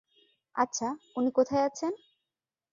আচ্ছা, 0.55 0.87
উনি 1.15 1.29
কোথায় 1.31 1.63
আছেন? 1.63 1.91